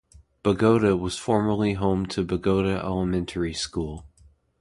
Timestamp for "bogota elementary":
2.25-3.53